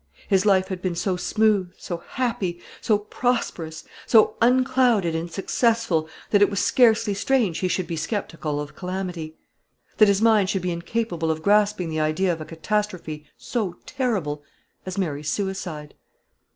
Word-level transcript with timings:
His 0.27 0.47
life 0.47 0.69
had 0.69 0.81
been 0.81 0.95
so 0.95 1.15
smooth, 1.15 1.73
so 1.77 1.97
happy, 1.97 2.59
so 2.81 2.97
prosperous, 2.97 3.83
so 4.07 4.35
unclouded 4.41 5.13
and 5.13 5.31
successful, 5.31 6.09
that 6.31 6.41
it 6.41 6.49
was 6.49 6.59
scarcely 6.59 7.13
strange 7.13 7.59
he 7.59 7.67
should 7.67 7.85
be 7.85 7.95
sceptical 7.95 8.59
of 8.59 8.75
calamity, 8.75 9.37
that 9.97 10.07
his 10.07 10.19
mind 10.19 10.49
should 10.49 10.63
be 10.63 10.71
incapable 10.71 11.29
of 11.29 11.43
grasping 11.43 11.89
the 11.89 11.99
idea 11.99 12.33
of 12.33 12.41
a 12.41 12.45
catastrophe 12.45 13.27
so 13.37 13.77
terrible 13.85 14.41
as 14.87 14.97
Mary's 14.97 15.29
suicide. 15.29 15.93